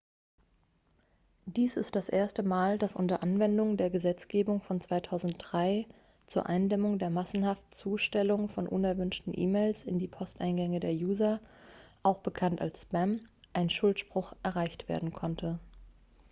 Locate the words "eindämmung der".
6.47-7.11